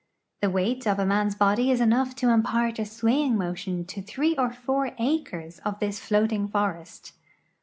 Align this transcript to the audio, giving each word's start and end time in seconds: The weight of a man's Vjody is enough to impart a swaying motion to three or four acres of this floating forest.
The 0.41 0.49
weight 0.49 0.87
of 0.87 0.97
a 0.97 1.05
man's 1.05 1.35
Vjody 1.35 1.71
is 1.71 1.79
enough 1.79 2.15
to 2.15 2.31
impart 2.31 2.79
a 2.79 2.85
swaying 2.85 3.37
motion 3.37 3.85
to 3.85 4.01
three 4.01 4.35
or 4.35 4.51
four 4.51 4.95
acres 4.97 5.59
of 5.59 5.77
this 5.77 5.99
floating 5.99 6.47
forest. 6.47 7.13